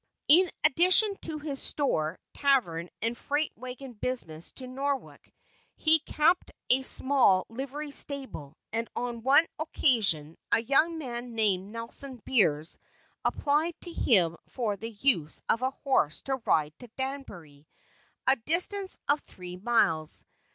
[0.27, 5.21] In addition to his store, tavern, and freight wagon business to Norwalk,
[5.75, 12.19] he kept a small livery stable; and on one occasion, a young man named Nelson
[12.25, 12.79] Beers
[13.23, 17.67] applied to him for the use of a horse to ride to Danbury,
[18.25, 20.25] a distance of three miles.